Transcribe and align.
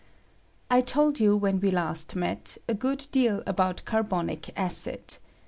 I 0.67 0.81
told 0.81 1.19
you, 1.19 1.37
when 1.37 1.59
we 1.59 1.69
last 1.69 2.15
met, 2.15 2.57
a 2.67 2.73
good 2.73 3.05
deal 3.11 3.43
about 3.45 3.85
carbonic 3.85 4.49
acid. 4.57 5.17